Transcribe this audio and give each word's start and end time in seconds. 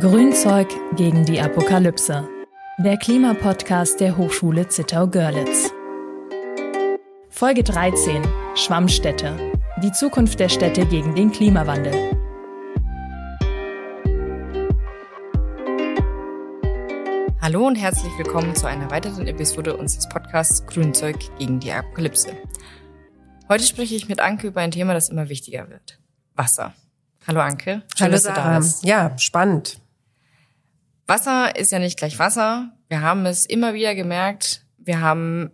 Grünzeug 0.00 0.68
gegen 0.96 1.26
die 1.26 1.38
Apokalypse. 1.38 2.26
Der 2.78 2.96
Klimapodcast 2.96 4.00
der 4.00 4.16
Hochschule 4.16 4.66
Zittau-Görlitz. 4.66 5.70
Folge 7.28 7.62
13. 7.62 8.22
Schwammstädte. 8.54 9.36
Die 9.82 9.92
Zukunft 9.92 10.40
der 10.40 10.48
Städte 10.48 10.86
gegen 10.86 11.14
den 11.14 11.30
Klimawandel. 11.30 11.92
Hallo 17.42 17.66
und 17.66 17.74
herzlich 17.74 18.12
willkommen 18.16 18.54
zu 18.54 18.66
einer 18.66 18.90
weiteren 18.90 19.26
Episode 19.26 19.76
unseres 19.76 20.08
Podcasts 20.08 20.64
Grünzeug 20.64 21.18
gegen 21.38 21.60
die 21.60 21.72
Apokalypse. 21.72 22.34
Heute 23.50 23.64
spreche 23.64 23.96
ich 23.96 24.08
mit 24.08 24.20
Anke 24.20 24.46
über 24.46 24.62
ein 24.62 24.70
Thema, 24.70 24.94
das 24.94 25.10
immer 25.10 25.28
wichtiger 25.28 25.68
wird. 25.68 25.98
Wasser. 26.36 26.72
Hallo 27.26 27.40
Anke. 27.40 27.82
Schön, 27.94 28.06
Hallo 28.06 28.12
dass 28.12 28.22
du 28.22 28.32
da 28.32 28.56
bist. 28.56 28.82
Ja, 28.82 29.18
spannend. 29.18 29.78
Wasser 31.10 31.56
ist 31.56 31.72
ja 31.72 31.80
nicht 31.80 31.98
gleich 31.98 32.20
Wasser. 32.20 32.70
Wir 32.88 33.00
haben 33.00 33.26
es 33.26 33.44
immer 33.44 33.74
wieder 33.74 33.96
gemerkt. 33.96 34.64
Wir 34.78 35.00
haben, 35.00 35.50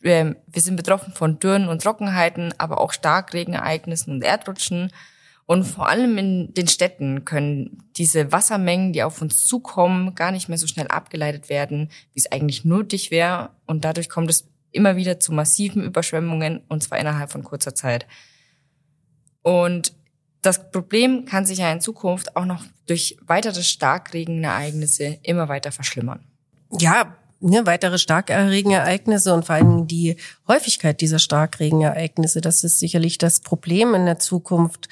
wir, 0.00 0.36
wir 0.46 0.62
sind 0.62 0.76
betroffen 0.76 1.12
von 1.12 1.38
Dürren 1.38 1.68
und 1.68 1.82
Trockenheiten, 1.82 2.54
aber 2.56 2.80
auch 2.80 2.94
Starkregenereignissen 2.94 4.14
und 4.14 4.24
Erdrutschen. 4.24 4.90
Und 5.44 5.64
vor 5.64 5.90
allem 5.90 6.16
in 6.16 6.54
den 6.54 6.68
Städten 6.68 7.26
können 7.26 7.82
diese 7.98 8.32
Wassermengen, 8.32 8.94
die 8.94 9.02
auf 9.02 9.20
uns 9.20 9.44
zukommen, 9.44 10.14
gar 10.14 10.32
nicht 10.32 10.48
mehr 10.48 10.56
so 10.56 10.66
schnell 10.66 10.88
abgeleitet 10.88 11.50
werden, 11.50 11.90
wie 12.14 12.20
es 12.20 12.32
eigentlich 12.32 12.64
nötig 12.64 13.10
wäre. 13.10 13.50
Und 13.66 13.84
dadurch 13.84 14.08
kommt 14.08 14.30
es 14.30 14.48
immer 14.70 14.96
wieder 14.96 15.20
zu 15.20 15.34
massiven 15.34 15.84
Überschwemmungen, 15.84 16.62
und 16.68 16.82
zwar 16.82 16.98
innerhalb 16.98 17.30
von 17.30 17.44
kurzer 17.44 17.74
Zeit. 17.74 18.06
Und 19.42 19.92
das 20.42 20.70
Problem 20.70 21.24
kann 21.24 21.46
sich 21.46 21.58
ja 21.58 21.72
in 21.72 21.80
Zukunft 21.80 22.36
auch 22.36 22.44
noch 22.44 22.64
durch 22.86 23.16
weitere 23.24 23.62
Starkregenereignisse 23.62 25.18
immer 25.22 25.48
weiter 25.48 25.70
verschlimmern. 25.70 26.20
Ja, 26.78 27.16
ne, 27.40 27.64
weitere 27.64 27.98
Starkregenereignisse 27.98 29.32
und 29.32 29.46
vor 29.46 29.54
allem 29.54 29.86
die 29.86 30.16
Häufigkeit 30.48 31.00
dieser 31.00 31.20
Starkregenereignisse, 31.20 32.40
das 32.40 32.64
ist 32.64 32.80
sicherlich 32.80 33.18
das 33.18 33.40
Problem 33.40 33.94
in 33.94 34.04
der 34.04 34.18
Zukunft. 34.18 34.88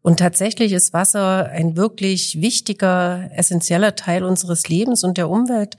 Und 0.00 0.18
tatsächlich 0.18 0.72
ist 0.72 0.92
Wasser 0.92 1.48
ein 1.50 1.76
wirklich 1.76 2.40
wichtiger, 2.40 3.30
essentieller 3.34 3.96
Teil 3.96 4.24
unseres 4.24 4.68
Lebens 4.68 5.04
und 5.04 5.18
der 5.18 5.28
Umwelt. 5.28 5.76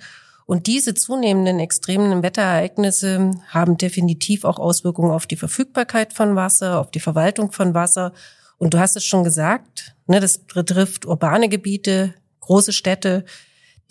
Und 0.48 0.68
diese 0.68 0.94
zunehmenden 0.94 1.60
extremen 1.60 2.22
Wetterereignisse 2.22 3.32
haben 3.50 3.78
definitiv 3.78 4.44
auch 4.44 4.60
Auswirkungen 4.60 5.12
auf 5.12 5.26
die 5.26 5.36
Verfügbarkeit 5.36 6.14
von 6.14 6.36
Wasser, 6.36 6.80
auf 6.80 6.92
die 6.92 7.00
Verwaltung 7.00 7.52
von 7.52 7.74
Wasser 7.74 8.14
und 8.58 8.74
du 8.74 8.80
hast 8.80 8.96
es 8.96 9.06
schon 9.06 9.24
gesagt, 9.24 9.96
ne, 10.08 10.20
das 10.20 10.38
betrifft 10.38 11.06
urbane 11.06 11.50
Gebiete, 11.50 12.14
große 12.40 12.74
Städte, 12.74 13.26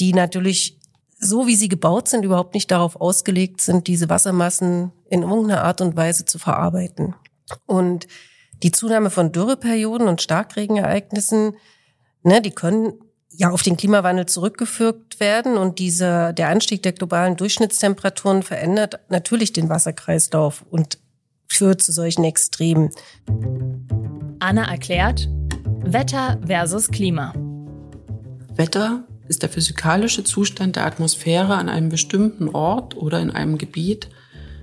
die 0.01 0.13
natürlich 0.13 0.79
so 1.19 1.47
wie 1.47 1.57
sie 1.57 1.69
gebaut 1.69 2.09
sind, 2.09 2.25
überhaupt 2.25 2.55
nicht 2.55 2.71
darauf 2.71 3.01
ausgelegt 3.01 3.61
sind, 3.61 3.87
diese 3.87 4.11
Wassermassen 4.11 4.93
in 5.09 5.23
irgendeiner 5.23 5.65
Art 5.65 5.81
und 5.81 5.97
Weise 5.97 6.25
zu 6.25 6.39
verarbeiten. 6.39 7.15
Und 7.67 8.07
die 8.63 8.73
Zunahme 8.73 9.11
von 9.11 9.33
Dürreperioden 9.33 10.09
und 10.09 10.23
Starkregenereignissen, 10.23 11.57
ne, 12.23 12.43
die 12.43 12.51
können 12.51 12.95
ja 13.31 13.51
auf 13.51 13.63
den 13.63 13.77
Klimawandel 13.77 14.27
zurückgeführt 14.27 15.19
werden 15.19 15.57
und 15.57 15.79
dieser 15.79 16.33
der 16.33 16.49
Anstieg 16.51 16.83
der 16.83 16.93
globalen 16.93 17.37
Durchschnittstemperaturen 17.37 18.43
verändert 18.43 19.01
natürlich 19.09 19.53
den 19.53 19.69
Wasserkreislauf 19.69 20.65
und 20.71 20.99
führt 21.49 21.83
zu 21.83 21.93
solchen 21.93 22.25
Extremen. 22.25 22.91
Anna 24.45 24.71
erklärt 24.71 25.27
Wetter 25.87 26.39
versus 26.47 26.91
Klima. 26.91 27.33
Wetter 28.55 29.05
ist 29.27 29.43
der 29.43 29.49
physikalische 29.49 30.23
Zustand 30.23 30.77
der 30.77 30.85
Atmosphäre 30.85 31.55
an 31.55 31.71
einem 31.71 31.89
bestimmten 31.89 32.51
Ort 32.51 32.95
oder 32.95 33.21
in 33.21 33.31
einem 33.31 33.57
Gebiet 33.57 34.11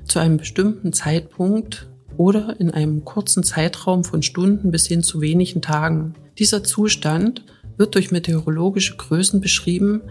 zu 0.05 0.19
einem 0.19 0.37
bestimmten 0.37 0.93
Zeitpunkt 0.93 1.89
oder 2.15 2.59
in 2.59 2.69
einem 2.69 3.05
kurzen 3.05 3.41
Zeitraum 3.41 4.03
von 4.03 4.21
Stunden 4.21 4.69
bis 4.69 4.85
hin 4.85 5.01
zu 5.01 5.19
wenigen 5.19 5.63
Tagen. 5.63 6.13
Dieser 6.37 6.63
Zustand 6.63 7.43
wird 7.75 7.95
durch 7.95 8.11
meteorologische 8.11 8.97
Größen 8.97 9.41
beschrieben, 9.41 10.03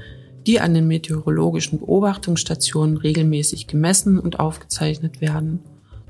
die 0.48 0.58
an 0.58 0.74
den 0.74 0.88
meteorologischen 0.88 1.78
Beobachtungsstationen 1.78 2.96
regelmäßig 2.96 3.68
gemessen 3.68 4.18
und 4.18 4.40
aufgezeichnet 4.40 5.20
werden. 5.20 5.60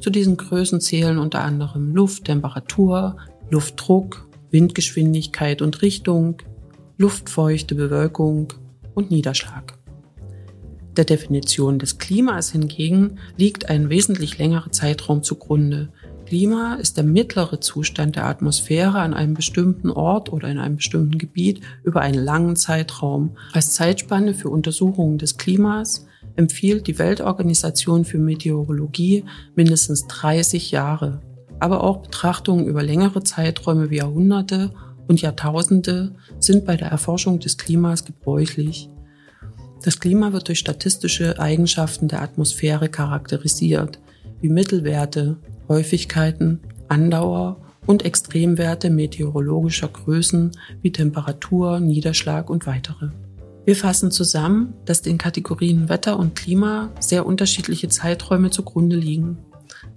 Zu 0.00 0.08
diesen 0.08 0.38
Größen 0.38 0.80
zählen 0.80 1.18
unter 1.18 1.42
anderem 1.42 1.94
Lufttemperatur, 1.94 3.18
Luftdruck, 3.50 4.28
Windgeschwindigkeit 4.50 5.60
und 5.60 5.82
Richtung, 5.82 6.36
luftfeuchte 6.98 7.74
Bewölkung 7.74 8.52
und 8.94 9.10
Niederschlag. 9.10 9.76
Der 10.96 11.04
Definition 11.04 11.78
des 11.78 11.98
Klimas 11.98 12.52
hingegen 12.52 13.18
liegt 13.36 13.68
ein 13.68 13.90
wesentlich 13.90 14.38
längerer 14.38 14.70
Zeitraum 14.70 15.22
zugrunde. 15.22 15.92
Klima 16.26 16.74
ist 16.74 16.96
der 16.96 17.04
mittlere 17.04 17.60
Zustand 17.60 18.14
der 18.14 18.26
Atmosphäre 18.26 19.00
an 19.00 19.14
einem 19.14 19.34
bestimmten 19.34 19.90
Ort 19.90 20.32
oder 20.32 20.48
in 20.48 20.58
einem 20.58 20.76
bestimmten 20.76 21.18
Gebiet 21.18 21.60
über 21.82 22.02
einen 22.02 22.22
langen 22.22 22.54
Zeitraum. 22.54 23.36
Als 23.52 23.72
Zeitspanne 23.72 24.34
für 24.34 24.48
Untersuchungen 24.48 25.18
des 25.18 25.38
Klimas 25.38 26.06
empfiehlt 26.36 26.86
die 26.86 27.00
Weltorganisation 27.00 28.04
für 28.04 28.18
Meteorologie 28.18 29.24
mindestens 29.56 30.06
30 30.06 30.70
Jahre 30.70 31.20
aber 31.60 31.84
auch 31.84 31.98
Betrachtungen 31.98 32.66
über 32.66 32.82
längere 32.82 33.22
Zeiträume 33.22 33.90
wie 33.90 33.98
Jahrhunderte 33.98 34.70
und 35.06 35.22
Jahrtausende 35.22 36.12
sind 36.38 36.64
bei 36.64 36.76
der 36.76 36.88
Erforschung 36.88 37.38
des 37.38 37.58
Klimas 37.58 38.04
gebräuchlich. 38.04 38.88
Das 39.82 39.98
Klima 39.98 40.32
wird 40.32 40.48
durch 40.48 40.58
statistische 40.58 41.38
Eigenschaften 41.38 42.08
der 42.08 42.22
Atmosphäre 42.22 42.88
charakterisiert, 42.88 43.98
wie 44.40 44.48
Mittelwerte, 44.48 45.36
Häufigkeiten, 45.68 46.60
Andauer 46.88 47.56
und 47.86 48.04
Extremwerte 48.04 48.90
meteorologischer 48.90 49.88
Größen 49.88 50.52
wie 50.82 50.92
Temperatur, 50.92 51.80
Niederschlag 51.80 52.50
und 52.50 52.66
weitere. 52.66 53.08
Wir 53.64 53.76
fassen 53.76 54.10
zusammen, 54.10 54.74
dass 54.84 55.02
den 55.02 55.18
Kategorien 55.18 55.88
Wetter 55.88 56.18
und 56.18 56.34
Klima 56.34 56.90
sehr 56.98 57.26
unterschiedliche 57.26 57.88
Zeiträume 57.88 58.50
zugrunde 58.50 58.96
liegen. 58.96 59.38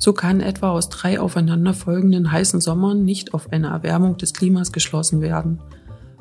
So 0.03 0.11
kann 0.11 0.41
etwa 0.41 0.71
aus 0.71 0.89
drei 0.89 1.17
aufeinanderfolgenden 1.17 2.29
heißen 2.29 2.59
Sommern 2.59 3.05
nicht 3.05 3.33
auf 3.33 3.53
eine 3.53 3.67
Erwärmung 3.67 4.17
des 4.17 4.33
Klimas 4.33 4.73
geschlossen 4.73 5.21
werden. 5.21 5.61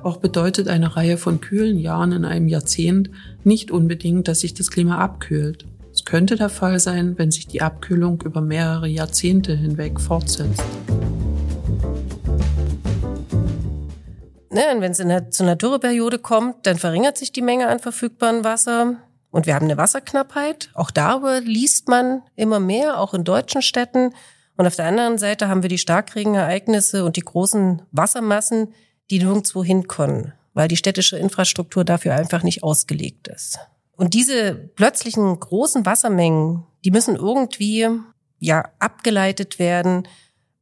Auch 0.04 0.18
bedeutet 0.18 0.68
eine 0.68 0.94
Reihe 0.94 1.16
von 1.16 1.40
kühlen 1.40 1.76
Jahren 1.80 2.12
in 2.12 2.24
einem 2.24 2.46
Jahrzehnt 2.46 3.10
nicht 3.42 3.72
unbedingt, 3.72 4.28
dass 4.28 4.38
sich 4.38 4.54
das 4.54 4.70
Klima 4.70 4.98
abkühlt. 4.98 5.66
Es 5.92 6.04
könnte 6.04 6.36
der 6.36 6.48
Fall 6.48 6.78
sein, 6.78 7.18
wenn 7.18 7.32
sich 7.32 7.48
die 7.48 7.60
Abkühlung 7.60 8.22
über 8.24 8.40
mehrere 8.40 8.86
Jahrzehnte 8.86 9.56
hinweg 9.56 10.00
fortsetzt. 10.00 10.62
Ne, 14.48 14.62
wenn 14.78 14.92
es 14.92 15.00
in 15.00 15.08
der, 15.08 15.32
zu 15.32 15.42
einer 15.42 15.56
Dürreperiode 15.56 16.20
kommt, 16.20 16.68
dann 16.68 16.78
verringert 16.78 17.18
sich 17.18 17.32
die 17.32 17.42
Menge 17.42 17.66
an 17.66 17.80
verfügbarem 17.80 18.44
Wasser. 18.44 18.98
Und 19.32 19.46
wir 19.46 19.54
haben 19.54 19.64
eine 19.64 19.78
Wasserknappheit. 19.78 20.68
Auch 20.74 20.90
darüber 20.90 21.40
liest 21.40 21.88
man 21.88 22.22
immer 22.36 22.60
mehr, 22.60 23.00
auch 23.00 23.14
in 23.14 23.24
deutschen 23.24 23.62
Städten. 23.62 24.14
Und 24.56 24.66
auf 24.66 24.76
der 24.76 24.84
anderen 24.84 25.16
Seite 25.16 25.48
haben 25.48 25.62
wir 25.62 25.70
die 25.70 25.78
Starkregenereignisse 25.78 27.04
und 27.04 27.16
die 27.16 27.22
großen 27.22 27.82
Wassermassen, 27.90 28.74
die 29.10 29.18
nirgendwo 29.18 29.64
hinkommen, 29.64 30.34
weil 30.52 30.68
die 30.68 30.76
städtische 30.76 31.16
Infrastruktur 31.16 31.82
dafür 31.82 32.14
einfach 32.14 32.42
nicht 32.42 32.62
ausgelegt 32.62 33.26
ist. 33.26 33.58
Und 33.96 34.12
diese 34.12 34.54
plötzlichen 34.54 35.40
großen 35.40 35.86
Wassermengen, 35.86 36.64
die 36.84 36.90
müssen 36.90 37.16
irgendwie 37.16 37.88
ja 38.38 38.68
abgeleitet 38.80 39.58
werden. 39.58 40.06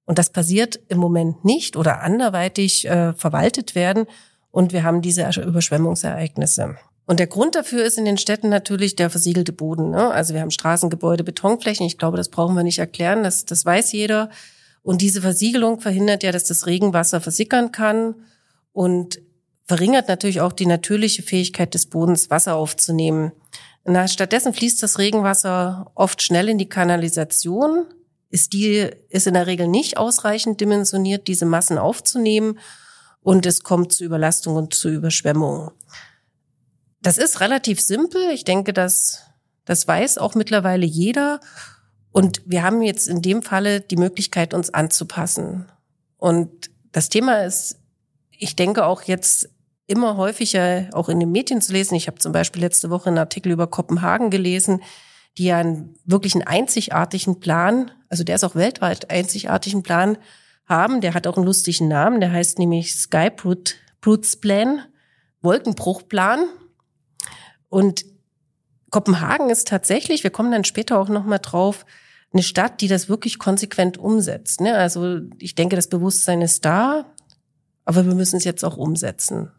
Und 0.05 0.19
das 0.19 0.31
passiert 0.31 0.79
im 0.89 0.99
Moment 0.99 1.45
nicht 1.45 1.77
oder 1.77 2.03
anderweitig 2.03 2.87
äh, 2.89 3.15
verwaltet 3.15 3.75
werden. 3.75 4.07
Und 4.53 4.73
wir 4.73 4.85
haben 4.85 5.03
diese 5.03 5.29
Überschwemmungsereignisse. 5.43 6.77
Und 7.11 7.19
der 7.19 7.27
Grund 7.27 7.57
dafür 7.57 7.83
ist 7.83 7.99
in 7.99 8.05
den 8.05 8.19
Städten 8.19 8.49
natürlich 8.51 8.95
der 8.95 9.11
versiegelte 9.11 9.53
Boden. 9.53 9.91
Ne? 9.91 10.13
Also 10.13 10.33
wir 10.33 10.43
haben 10.43 10.53
Straßen, 10.53 10.91
Gebäude, 10.91 11.25
Betonflächen. 11.25 11.85
Ich 11.85 11.99
glaube, 11.99 12.17
das 12.17 12.29
brauchen 12.29 12.55
wir 12.55 12.63
nicht 12.63 12.79
erklären. 12.79 13.25
Das, 13.25 13.45
das 13.45 13.65
weiß 13.65 13.91
jeder. 13.91 14.31
Und 14.85 15.03
diese 15.03 15.21
Versiegelung 15.21 15.81
verhindert 15.81 16.23
ja, 16.23 16.31
dass 16.31 16.45
das 16.45 16.69
Regenwasser 16.69 17.21
versickern 17.21 17.73
kann 17.73 18.15
und 18.73 19.21
verringert 19.65 20.07
natürlich 20.07 20.41
auch 20.41 20.53
die 20.53 20.67
natürliche 20.67 21.25
Fähigkeit 21.25 21.75
des 21.75 21.87
Bodens, 21.87 22.31
Wasser 22.31 22.55
aufzunehmen. 22.55 23.33
Na, 23.85 24.07
stattdessen 24.07 24.55
fließt 24.55 24.81
das 24.81 25.01
Regenwasser 25.01 25.91
oft 25.97 26.23
schnell 26.23 26.49
in 26.49 26.59
die 26.59 26.69
Kanalisation. 26.69 27.87
Ist 28.29 28.53
die, 28.53 28.89
ist 29.09 29.27
in 29.27 29.35
der 29.35 29.49
Regel 29.49 29.67
nicht 29.67 29.97
ausreichend 29.97 30.61
dimensioniert, 30.61 31.27
diese 31.27 31.45
Massen 31.45 31.77
aufzunehmen. 31.77 32.61
Und 33.21 33.47
es 33.47 33.65
kommt 33.65 33.91
zu 33.91 34.05
Überlastung 34.05 34.55
und 34.55 34.75
zu 34.75 34.89
Überschwemmungen. 34.89 35.73
Das 37.03 37.19
ist 37.19 37.41
relativ 37.41 37.81
simpel. 37.81 38.31
Ich 38.31 38.45
denke, 38.45 38.73
dass 38.73 39.25
das 39.65 39.87
weiß 39.87 40.19
auch 40.19 40.35
mittlerweile 40.35 40.87
jeder. 40.87 41.41
Und 42.13 42.43
wir 42.45 42.63
haben 42.63 42.83
jetzt 42.83 43.09
in 43.09 43.23
dem 43.23 43.43
Falle 43.43 43.81
die 43.81 43.97
Möglichkeit, 43.97 44.53
uns 44.53 44.73
anzupassen. 44.73 45.71
Und 46.17 46.71
das 46.93 47.09
Thema 47.09 47.45
ist, 47.45 47.79
ich 48.31 48.57
denke 48.57 48.85
auch 48.85 49.03
jetzt 49.03 49.49
immer 49.87 50.17
häufiger 50.17 50.89
auch 50.93 51.09
in 51.09 51.21
den 51.21 51.33
Medien 51.33 51.61
zu 51.61 51.73
lesen. 51.73 51.95
Ich 51.95 52.07
habe 52.07 52.19
zum 52.19 52.33
Beispiel 52.33 52.63
letzte 52.63 52.91
Woche 52.91 53.09
einen 53.09 53.19
Artikel 53.19 53.53
über 53.53 53.67
Kopenhagen 53.67 54.31
gelesen, 54.31 54.83
die 55.37 55.45
ja 55.45 55.59
einen 55.59 55.95
wirklich 56.05 56.35
einen 56.35 56.47
einzigartigen 56.47 57.41
Plan, 57.41 57.91
also 58.09 58.25
der 58.25 58.35
ist 58.35 58.45
auch 58.45 58.55
weltweit 58.55 59.11
einzigartigen 59.11 59.83
Plan 59.83 60.19
haben. 60.67 61.01
Der 61.01 61.15
hat 61.15 61.27
auch 61.27 61.37
einen 61.37 61.47
lustigen 61.47 61.89
Namen, 61.89 62.21
der 62.21 62.33
heißt 62.33 62.59
nämlich 62.59 62.95
Skybrutes 62.95 64.37
Plan, 64.41 64.83
Wolkenbruchplan. 65.43 66.45
Und 67.71 68.05
Kopenhagen 68.91 69.49
ist 69.49 69.69
tatsächlich, 69.69 70.23
wir 70.23 70.31
kommen 70.31 70.53
dann 70.53 70.65
später 70.65 70.99
auch 70.99 71.09
nochmal 71.09 71.39
drauf, 71.39 71.87
eine 72.33 72.43
Stadt, 72.43 72.81
die 72.81 72.89
das 72.89 73.09
wirklich 73.09 73.39
konsequent 73.39 73.99
umsetzt. 73.99 74.61
Ne? 74.61 74.77
Also 74.77 75.21
ich 75.39 75.55
denke, 75.55 75.77
das 75.77 75.89
Bewusstsein 75.89 76.43
ist 76.43 76.65
da, 76.65 77.07
aber 77.85 78.05
wir 78.07 78.15
müssen 78.15 78.37
es 78.37 78.45
jetzt 78.45 78.65
auch 78.65 78.77
umsetzen. 78.77 79.51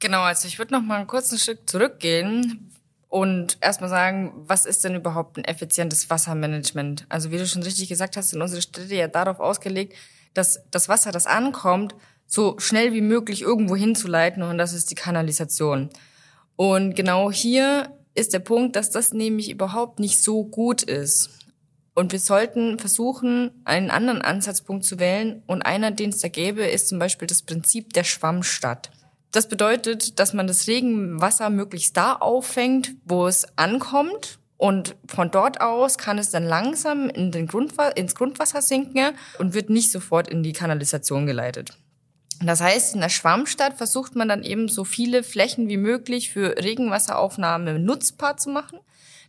Genau, 0.00 0.22
also 0.22 0.48
ich 0.48 0.58
würde 0.58 0.74
noch 0.74 0.82
mal 0.82 0.96
einen 0.96 1.06
kurzen 1.06 1.38
Stück 1.38 1.68
zurückgehen 1.68 2.70
und 3.08 3.58
erstmal 3.60 3.88
sagen, 3.88 4.32
was 4.46 4.66
ist 4.66 4.84
denn 4.84 4.96
überhaupt 4.96 5.38
ein 5.38 5.44
effizientes 5.44 6.10
Wassermanagement? 6.10 7.06
Also 7.08 7.30
wie 7.30 7.38
du 7.38 7.46
schon 7.46 7.62
richtig 7.62 7.88
gesagt 7.88 8.16
hast, 8.16 8.30
sind 8.30 8.42
unsere 8.42 8.60
Städte 8.60 8.94
ja 8.94 9.08
darauf 9.08 9.40
ausgelegt, 9.40 9.94
dass 10.34 10.60
das 10.70 10.88
Wasser, 10.88 11.12
das 11.12 11.26
ankommt, 11.26 11.94
so 12.26 12.58
schnell 12.58 12.92
wie 12.92 13.00
möglich 13.00 13.42
irgendwo 13.42 13.76
hinzuleiten 13.76 14.42
und 14.42 14.58
das 14.58 14.72
ist 14.72 14.90
die 14.90 14.94
Kanalisation. 14.94 15.90
Und 16.56 16.94
genau 16.94 17.30
hier 17.30 17.90
ist 18.14 18.32
der 18.32 18.38
Punkt, 18.38 18.76
dass 18.76 18.90
das 18.90 19.12
nämlich 19.12 19.50
überhaupt 19.50 19.98
nicht 19.98 20.22
so 20.22 20.44
gut 20.44 20.82
ist. 20.82 21.30
Und 21.94 22.10
wir 22.12 22.18
sollten 22.18 22.78
versuchen, 22.78 23.50
einen 23.64 23.90
anderen 23.90 24.20
Ansatzpunkt 24.20 24.84
zu 24.84 24.98
wählen. 24.98 25.42
Und 25.46 25.62
einer, 25.62 25.92
den 25.92 26.10
es 26.10 26.18
da 26.18 26.28
gäbe, 26.28 26.64
ist 26.64 26.88
zum 26.88 26.98
Beispiel 26.98 27.28
das 27.28 27.42
Prinzip 27.42 27.92
der 27.92 28.04
Schwammstadt. 28.04 28.90
Das 29.30 29.48
bedeutet, 29.48 30.18
dass 30.18 30.32
man 30.32 30.46
das 30.46 30.66
Regenwasser 30.66 31.50
möglichst 31.50 31.96
da 31.96 32.14
auffängt, 32.14 32.94
wo 33.04 33.26
es 33.26 33.46
ankommt. 33.56 34.38
Und 34.56 34.96
von 35.06 35.30
dort 35.30 35.60
aus 35.60 35.98
kann 35.98 36.18
es 36.18 36.30
dann 36.30 36.44
langsam 36.44 37.10
in 37.10 37.32
den 37.32 37.46
Grundwasser, 37.46 37.96
ins 37.96 38.14
Grundwasser 38.14 38.62
sinken 38.62 39.14
und 39.38 39.54
wird 39.54 39.70
nicht 39.70 39.90
sofort 39.90 40.28
in 40.28 40.42
die 40.42 40.52
Kanalisation 40.52 41.26
geleitet. 41.26 41.76
Das 42.42 42.60
heißt, 42.60 42.94
in 42.94 43.00
der 43.00 43.08
Schwammstadt 43.08 43.76
versucht 43.76 44.16
man 44.16 44.28
dann 44.28 44.42
eben 44.42 44.68
so 44.68 44.84
viele 44.84 45.22
Flächen 45.22 45.68
wie 45.68 45.76
möglich 45.76 46.30
für 46.30 46.56
Regenwasseraufnahme 46.62 47.78
nutzbar 47.78 48.36
zu 48.36 48.50
machen. 48.50 48.78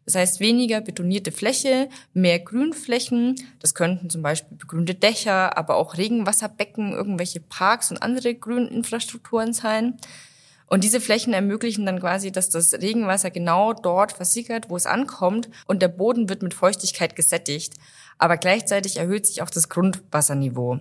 Das 0.05 0.15
heißt, 0.15 0.39
weniger 0.39 0.81
betonierte 0.81 1.31
Fläche, 1.31 1.89
mehr 2.13 2.39
Grünflächen. 2.39 3.35
Das 3.59 3.73
könnten 3.73 4.09
zum 4.09 4.21
Beispiel 4.21 4.57
begrünte 4.57 4.93
Dächer, 4.93 5.57
aber 5.57 5.75
auch 5.77 5.97
Regenwasserbecken, 5.97 6.93
irgendwelche 6.93 7.39
Parks 7.39 7.89
und 7.89 8.03
andere 8.03 8.35
Grüninfrastrukturen 8.35 9.53
sein. 9.53 9.97
Und 10.67 10.83
diese 10.83 11.01
Flächen 11.01 11.33
ermöglichen 11.33 11.85
dann 11.85 11.99
quasi, 11.99 12.31
dass 12.31 12.49
das 12.49 12.73
Regenwasser 12.73 13.31
genau 13.31 13.73
dort 13.73 14.11
versickert, 14.11 14.69
wo 14.69 14.75
es 14.75 14.85
ankommt 14.85 15.49
und 15.67 15.81
der 15.81 15.87
Boden 15.89 16.29
wird 16.29 16.41
mit 16.41 16.53
Feuchtigkeit 16.53 17.15
gesättigt. 17.15 17.73
Aber 18.17 18.37
gleichzeitig 18.37 18.97
erhöht 18.97 19.25
sich 19.25 19.41
auch 19.41 19.49
das 19.49 19.69
Grundwasserniveau. 19.69 20.79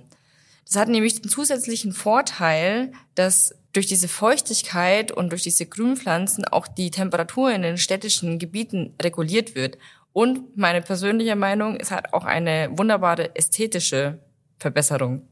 Das 0.66 0.76
hat 0.76 0.88
nämlich 0.88 1.20
den 1.20 1.30
zusätzlichen 1.30 1.92
Vorteil, 1.92 2.92
dass 3.14 3.54
durch 3.72 3.86
diese 3.86 4.08
Feuchtigkeit 4.08 5.12
und 5.12 5.30
durch 5.30 5.42
diese 5.42 5.66
Grünpflanzen 5.66 6.44
auch 6.44 6.66
die 6.66 6.90
Temperatur 6.90 7.52
in 7.52 7.62
den 7.62 7.76
städtischen 7.76 8.38
Gebieten 8.38 8.94
reguliert 9.02 9.54
wird. 9.54 9.78
Und 10.12 10.56
meine 10.56 10.80
persönliche 10.80 11.36
Meinung, 11.36 11.76
es 11.76 11.90
hat 11.90 12.12
auch 12.12 12.24
eine 12.24 12.70
wunderbare 12.72 13.34
ästhetische 13.34 14.20
Verbesserung. 14.58 15.28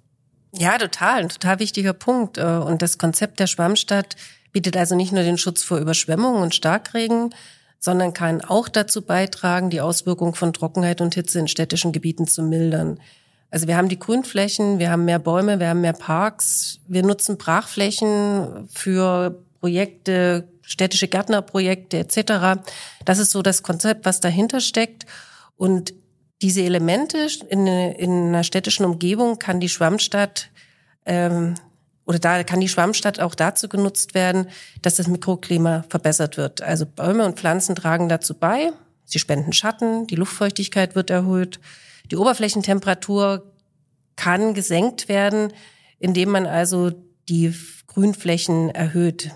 Ja, 0.55 0.77
total, 0.77 1.23
ein 1.23 1.29
total 1.29 1.61
wichtiger 1.61 1.93
Punkt. 1.93 2.37
Äh, 2.37 2.43
und 2.43 2.83
das 2.83 2.99
Konzept 2.99 3.41
der 3.41 3.47
Schwammstadt 3.47 4.17
bietet 4.53 4.77
also 4.77 4.95
nicht 4.95 5.13
nur 5.13 5.23
den 5.23 5.39
Schutz 5.39 5.63
vor 5.63 5.79
Überschwemmungen 5.79 6.43
und 6.43 6.55
Starkregen, 6.55 7.35
sondern 7.79 8.13
kann 8.13 8.43
auch 8.43 8.69
dazu 8.69 9.03
beitragen, 9.03 9.71
die 9.71 9.81
Auswirkungen 9.81 10.35
von 10.35 10.53
Trockenheit 10.53 11.01
und 11.01 11.15
Hitze 11.15 11.39
in 11.39 11.49
städtischen 11.49 11.93
Gebieten 11.93 12.27
zu 12.27 12.43
mildern. 12.43 13.01
Also 13.53 13.69
wir 13.69 13.77
haben 13.77 13.91
die 13.91 13.99
Grünflächen, 13.99 14.79
wir 14.79 14.91
haben 14.91 15.05
mehr 15.05 15.19
Bäume, 15.19 15.61
wir 15.61 15.69
haben 15.69 15.83
mehr 15.83 15.93
Parks, 15.93 16.81
wir 16.89 17.03
nutzen 17.03 17.37
Brachflächen 17.37 18.67
für 18.73 19.45
Projekte, 19.61 20.49
städtische 20.63 21.07
Gärtnerprojekte 21.07 21.99
etc. 21.99 22.63
Das 23.05 23.19
ist 23.19 23.31
so 23.31 23.43
das 23.43 23.63
Konzept, 23.63 24.07
was 24.07 24.21
dahinter 24.21 24.61
steckt. 24.61 25.05
Und 25.59 25.93
diese 26.41 26.63
Elemente 26.63 27.29
in, 27.51 27.67
in 27.67 28.29
einer 28.29 28.43
städtischen 28.43 28.87
Umgebung 28.87 29.39
kann 29.39 29.61
die 29.61 29.69
Schwammstadt 29.69 30.49
ähm, 31.05 31.55
oder 32.07 32.19
da 32.19 32.43
kann 32.45 32.61
die 32.61 32.71
Schwammstadt 32.71 33.21
auch 33.21 33.35
dazu 33.35 33.69
genutzt 33.69 34.15
werden, 34.15 34.49
dass 34.81 34.95
das 34.95 35.09
Mikroklima 35.09 35.85
verbessert 35.91 36.39
wird. 36.39 36.63
Also 36.63 36.87
Bäume 36.87 37.27
und 37.27 37.39
Pflanzen 37.39 37.75
tragen 37.77 38.09
dazu 38.09 38.33
bei. 38.33 38.73
Sie 39.05 39.19
spenden 39.19 39.53
Schatten, 39.53 40.07
die 40.07 40.17
Luftfeuchtigkeit 40.17 40.95
wird 40.95 41.11
erhöht. 41.11 41.61
Die 42.11 42.17
Oberflächentemperatur 42.17 43.53
kann 44.17 44.55
gesenkt 44.55 45.09
werden, 45.09 45.53
indem 45.99 46.31
man 46.31 46.47
also 46.47 46.91
die 47.29 47.55
Grünflächen 47.87 48.71
erhöht. 48.71 49.31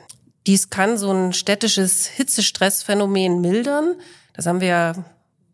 Dies 0.47 0.71
kann 0.71 0.99
so 0.99 1.11
ein 1.11 1.33
städtisches 1.33 2.07
Hitzestressphänomen 2.07 3.41
mildern. 3.41 3.97
Das 4.33 4.47
haben 4.47 4.61
wir 4.61 4.69
ja 4.69 5.05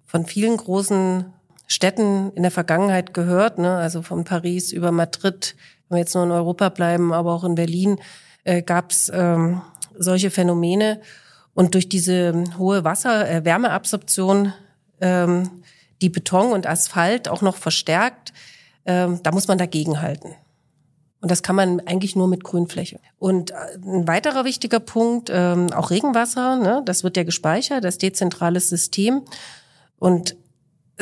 von 0.05 0.26
vielen 0.26 0.56
großen 0.56 1.32
Städten 1.67 2.32
in 2.35 2.43
der 2.43 2.50
Vergangenheit 2.50 3.15
gehört, 3.15 3.58
ne? 3.58 3.76
also 3.76 4.03
von 4.03 4.25
Paris 4.25 4.73
über 4.73 4.93
Madrid, 4.93 5.56
wenn 5.88 5.97
wir 5.97 6.00
jetzt 6.00 6.15
nur 6.15 6.25
in 6.25 6.31
Europa 6.31 6.69
bleiben, 6.69 7.12
aber 7.12 7.32
auch 7.32 7.44
in 7.44 7.55
Berlin 7.55 7.99
äh, 8.44 8.62
gab 8.62 8.91
es 8.91 9.11
ähm, 9.15 9.62
solche 9.99 10.31
Phänomene. 10.31 11.00
Und 11.55 11.75
durch 11.75 11.88
diese 11.88 12.44
hohe 12.58 12.85
Wasser, 12.85 13.29
äh, 13.29 13.43
ähm, 15.00 15.62
die 16.03 16.11
Beton 16.11 16.53
und 16.53 16.67
Asphalt 16.67 17.29
auch 17.29 17.41
noch 17.41 17.57
verstärkt, 17.57 18.33
ähm, 18.85 19.21
da 19.23 19.31
muss 19.31 19.49
man 19.49 19.59
dagegenhalten. 19.59 20.35
Und 21.21 21.31
das 21.31 21.45
kann 21.45 21.55
man 21.55 21.81
eigentlich 21.87 22.17
nur 22.17 22.27
mit 22.27 22.43
Grünfläche. 22.43 22.99
Und 23.19 23.53
äh, 23.53 23.55
ein 23.85 24.09
weiterer 24.09 24.45
wichtiger 24.45 24.81
Punkt, 24.81 25.31
ähm, 25.33 25.73
auch 25.73 25.91
Regenwasser, 25.91 26.57
ne, 26.57 26.83
das 26.85 27.05
wird 27.05 27.17
ja 27.17 27.23
gespeichert, 27.23 27.85
das 27.85 27.97
dezentrales 27.99 28.69
System. 28.69 29.23
Und 29.99 30.37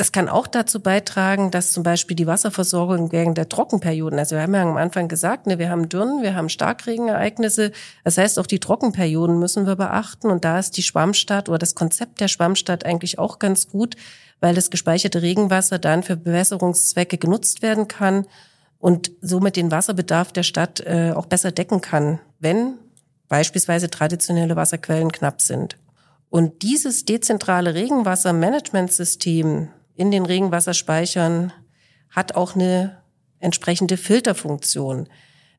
es 0.01 0.11
kann 0.11 0.29
auch 0.29 0.47
dazu 0.47 0.79
beitragen, 0.79 1.51
dass 1.51 1.73
zum 1.73 1.83
Beispiel 1.83 2.15
die 2.15 2.25
Wasserversorgung 2.25 3.11
während 3.11 3.37
der 3.37 3.49
Trockenperioden, 3.49 4.17
also 4.17 4.35
wir 4.35 4.41
haben 4.41 4.55
ja 4.55 4.63
am 4.63 4.75
Anfang 4.75 5.07
gesagt, 5.07 5.45
ne, 5.45 5.59
wir 5.59 5.69
haben 5.69 5.89
Dürren, 5.89 6.23
wir 6.23 6.33
haben 6.33 6.49
Starkregenereignisse, 6.49 7.71
das 8.03 8.17
heißt 8.17 8.39
auch 8.39 8.47
die 8.47 8.59
Trockenperioden 8.59 9.37
müssen 9.37 9.67
wir 9.67 9.75
beachten 9.75 10.31
und 10.31 10.43
da 10.43 10.57
ist 10.57 10.75
die 10.75 10.81
Schwammstadt 10.81 11.49
oder 11.49 11.59
das 11.59 11.75
Konzept 11.75 12.19
der 12.19 12.29
Schwammstadt 12.29 12.83
eigentlich 12.83 13.19
auch 13.19 13.37
ganz 13.37 13.67
gut, 13.67 13.95
weil 14.39 14.55
das 14.55 14.71
gespeicherte 14.71 15.21
Regenwasser 15.21 15.77
dann 15.77 16.01
für 16.01 16.17
Bewässerungszwecke 16.17 17.19
genutzt 17.19 17.61
werden 17.61 17.87
kann 17.87 18.25
und 18.79 19.11
somit 19.21 19.55
den 19.55 19.69
Wasserbedarf 19.69 20.31
der 20.31 20.41
Stadt 20.41 20.79
äh, 20.79 21.13
auch 21.15 21.27
besser 21.27 21.51
decken 21.51 21.79
kann, 21.79 22.19
wenn 22.39 22.79
beispielsweise 23.27 23.91
traditionelle 23.91 24.55
Wasserquellen 24.55 25.11
knapp 25.11 25.41
sind. 25.41 25.77
Und 26.31 26.63
dieses 26.63 27.05
dezentrale 27.05 27.75
Regenwassermanagementsystem 27.75 29.67
in 29.95 30.11
den 30.11 30.25
Regenwasserspeichern 30.25 31.53
hat 32.09 32.35
auch 32.35 32.55
eine 32.55 32.97
entsprechende 33.39 33.97
Filterfunktion. 33.97 35.07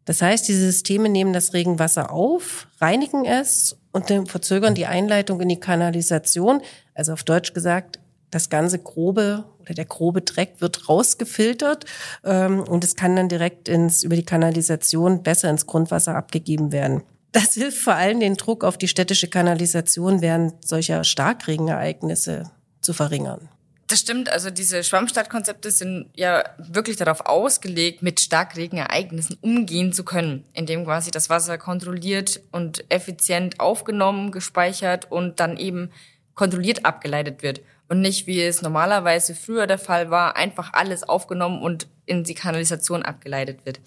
Das 0.04 0.20
heißt, 0.20 0.48
diese 0.48 0.66
Systeme 0.66 1.08
nehmen 1.08 1.32
das 1.32 1.52
Regenwasser 1.52 2.10
auf, 2.10 2.66
reinigen 2.80 3.24
es 3.24 3.76
und 3.92 4.08
verzögern 4.28 4.74
die 4.74 4.86
Einleitung 4.86 5.40
in 5.40 5.48
die 5.48 5.60
Kanalisation. 5.60 6.60
Also 6.94 7.12
auf 7.12 7.22
Deutsch 7.22 7.54
gesagt, 7.54 8.00
das 8.30 8.48
ganze 8.48 8.78
grobe 8.78 9.44
oder 9.60 9.74
der 9.74 9.84
grobe 9.84 10.22
Dreck 10.22 10.56
wird 10.58 10.88
rausgefiltert 10.88 11.84
ähm, 12.24 12.60
und 12.60 12.82
es 12.82 12.96
kann 12.96 13.14
dann 13.14 13.28
direkt 13.28 13.68
ins 13.68 14.02
über 14.02 14.16
die 14.16 14.24
Kanalisation 14.24 15.22
besser 15.22 15.50
ins 15.50 15.66
Grundwasser 15.66 16.16
abgegeben 16.16 16.72
werden. 16.72 17.02
Das 17.30 17.54
hilft 17.54 17.78
vor 17.78 17.94
allem, 17.94 18.20
den 18.20 18.34
Druck 18.34 18.64
auf 18.64 18.76
die 18.76 18.88
städtische 18.88 19.28
Kanalisation 19.28 20.20
während 20.20 20.66
solcher 20.66 21.04
Starkregenereignisse 21.04 22.50
zu 22.80 22.92
verringern. 22.92 23.48
Das 23.92 24.00
stimmt, 24.00 24.32
also 24.32 24.48
diese 24.48 24.82
Schwammstadtkonzepte 24.84 25.70
sind 25.70 26.08
ja 26.16 26.44
wirklich 26.56 26.96
darauf 26.96 27.26
ausgelegt, 27.26 28.02
mit 28.02 28.20
Starkregenereignissen 28.20 29.36
umgehen 29.42 29.92
zu 29.92 30.02
können, 30.02 30.44
indem 30.54 30.86
quasi 30.86 31.10
das 31.10 31.28
Wasser 31.28 31.58
kontrolliert 31.58 32.40
und 32.52 32.90
effizient 32.90 33.60
aufgenommen, 33.60 34.32
gespeichert 34.32 35.12
und 35.12 35.40
dann 35.40 35.58
eben 35.58 35.90
kontrolliert 36.32 36.86
abgeleitet 36.86 37.42
wird 37.42 37.60
und 37.90 38.00
nicht, 38.00 38.26
wie 38.26 38.40
es 38.40 38.62
normalerweise 38.62 39.34
früher 39.34 39.66
der 39.66 39.76
Fall 39.76 40.08
war, 40.08 40.36
einfach 40.36 40.72
alles 40.72 41.02
aufgenommen 41.02 41.60
und 41.60 41.86
in 42.06 42.24
die 42.24 42.32
Kanalisation 42.32 43.02
abgeleitet 43.02 43.66
wird. 43.66 43.78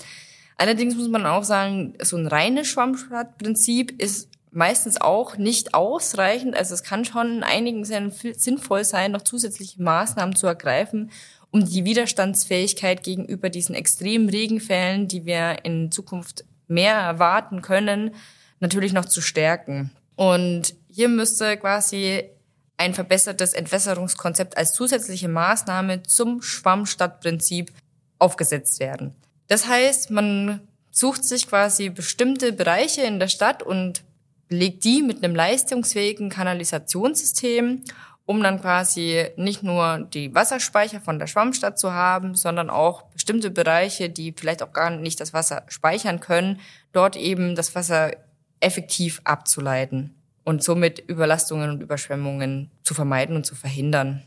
Allerdings 0.56 0.96
muss 0.96 1.10
man 1.10 1.26
auch 1.26 1.44
sagen, 1.44 1.96
so 2.00 2.16
ein 2.16 2.28
reines 2.28 2.68
Schwammstadtprinzip 2.68 4.00
ist 4.00 4.30
meistens 4.56 5.00
auch 5.00 5.38
nicht 5.38 5.74
ausreichend. 5.74 6.56
Also 6.56 6.74
es 6.74 6.84
kann 6.84 7.04
schon 7.04 7.38
in 7.38 7.44
einigen 7.44 7.86
Fällen 7.86 8.12
sinnvoll 8.12 8.86
sein, 8.86 9.12
noch 9.12 9.24
zusätzliche 9.24 9.84
Maßnahmen 9.84 10.36
zu 10.36 10.48
ergreifen, 10.48 11.12
um 11.52 11.66
die 11.66 11.84
Widerstandsfähigkeit 11.84 13.04
gegenüber 13.04 13.50
diesen 13.50 13.76
extremen 13.76 14.30
Regenfällen, 14.30 15.08
die 15.10 15.26
wir 15.26 15.66
in 15.66 15.92
Zukunft 15.92 16.46
mehr 16.68 16.96
erwarten 16.96 17.62
können, 17.62 18.16
natürlich 18.62 18.94
noch 18.94 19.06
zu 19.06 19.22
stärken. 19.22 19.92
Und 20.16 20.74
hier 20.90 21.10
müsste 21.10 21.58
quasi 21.58 22.24
ein 22.78 22.94
verbessertes 22.94 23.54
Entwässerungskonzept 23.54 24.58
als 24.58 24.74
zusätzliche 24.74 25.28
Maßnahme 25.28 26.04
zum 26.04 26.42
Schwammstadtprinzip 26.42 27.74
aufgesetzt 28.20 28.80
werden. 28.80 29.16
Das 29.48 29.68
heißt, 29.68 30.12
man 30.12 30.62
sucht 30.92 31.26
sich 31.26 31.48
quasi 31.48 31.90
bestimmte 31.90 32.54
Bereiche 32.54 33.02
in 33.02 33.20
der 33.20 33.28
Stadt 33.28 33.62
und 33.62 34.05
legt 34.50 34.84
die 34.84 35.02
mit 35.02 35.24
einem 35.24 35.36
leistungsfähigen 35.36 36.30
Kanalisationssystem, 36.30 37.84
um 38.25 38.42
dann 38.42 38.60
quasi 38.60 39.28
nicht 39.38 39.64
nur 39.64 40.08
die 40.14 40.34
Wasserspeicher 40.34 41.00
von 41.00 41.20
der 41.20 41.28
Schwammstadt 41.28 41.78
zu 41.78 41.94
haben, 41.94 42.36
sondern 42.36 42.70
auch 42.70 43.04
bestimmte 43.04 43.52
Bereiche, 43.52 44.10
die 44.10 44.34
vielleicht 44.36 44.64
auch 44.64 44.74
gar 44.74 44.90
nicht 44.90 45.20
das 45.20 45.34
Wasser 45.34 45.64
speichern 45.68 46.20
können, 46.20 46.60
dort 46.92 47.16
eben 47.16 47.56
das 47.56 47.75
Wasser 47.75 48.12
effektiv 48.60 49.22
abzuleiten 49.25 50.16
und 50.44 50.64
somit 50.64 51.04
Überlastungen 51.08 51.70
und 51.70 51.82
Überschwemmungen 51.82 52.72
zu 52.84 52.94
vermeiden 52.94 53.36
und 53.36 53.46
zu 53.46 53.56
verhindern. 53.56 54.24